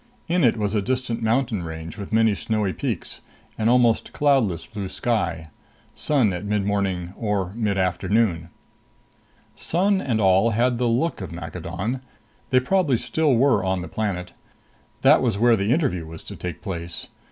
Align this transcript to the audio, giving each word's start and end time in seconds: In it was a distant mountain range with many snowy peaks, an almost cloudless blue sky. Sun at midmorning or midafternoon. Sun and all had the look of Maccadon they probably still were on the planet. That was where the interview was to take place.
In 0.27 0.43
it 0.43 0.57
was 0.57 0.73
a 0.73 0.81
distant 0.81 1.21
mountain 1.21 1.61
range 1.61 1.95
with 1.95 2.11
many 2.11 2.33
snowy 2.33 2.73
peaks, 2.73 3.21
an 3.55 3.69
almost 3.69 4.13
cloudless 4.13 4.65
blue 4.65 4.89
sky. 4.89 5.49
Sun 5.93 6.33
at 6.33 6.43
midmorning 6.43 7.13
or 7.15 7.51
midafternoon. 7.55 8.49
Sun 9.55 10.01
and 10.01 10.19
all 10.19 10.49
had 10.49 10.79
the 10.79 10.87
look 10.87 11.21
of 11.21 11.31
Maccadon 11.31 12.01
they 12.49 12.59
probably 12.59 12.97
still 12.97 13.35
were 13.35 13.63
on 13.63 13.81
the 13.83 13.87
planet. 13.87 14.33
That 15.03 15.21
was 15.21 15.37
where 15.37 15.55
the 15.55 15.71
interview 15.71 16.07
was 16.07 16.23
to 16.23 16.35
take 16.35 16.63
place. 16.63 17.07